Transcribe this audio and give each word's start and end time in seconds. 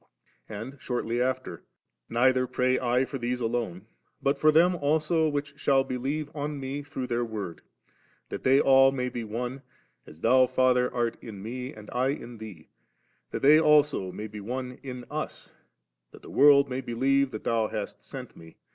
And 0.49 0.81
shortly 0.81 1.21
after; 1.21 1.63
'Neither 2.09 2.47
pray 2.47 2.79
I 2.79 3.05
for 3.05 3.19
these 3.19 3.39
alone, 3.39 3.85
but 4.19 4.39
for 4.39 4.51
them 4.51 4.75
also 4.75 5.29
which 5.29 5.53
shall 5.59 5.83
believe 5.83 6.31
on 6.35 6.59
Me 6.59 6.81
through 6.81 7.05
their 7.05 7.23
Word; 7.23 7.61
that 8.29 8.41
they 8.41 8.59
all 8.59 8.91
may 8.91 9.09
be 9.09 9.23
one, 9.23 9.61
as 10.07 10.21
Thou, 10.21 10.47
Father, 10.47 10.91
art 10.91 11.17
in 11.21 11.43
Me, 11.43 11.71
and 11.71 11.87
I 11.91 12.07
in 12.07 12.39
Thee, 12.39 12.67
that 13.29 13.43
they 13.43 13.59
also 13.59 14.11
may 14.11 14.25
be 14.25 14.39
one 14.41 14.79
in 14.81 15.05
Us, 15.11 15.51
that 16.09 16.23
the 16.23 16.31
world 16.31 16.67
may 16.67 16.81
believe 16.81 17.29
that 17.29 17.43
Thou 17.43 17.67
hast 17.67 18.03
sent 18.03 18.35
Me. 18.35 18.55